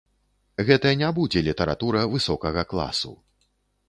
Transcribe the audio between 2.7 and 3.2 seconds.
класу.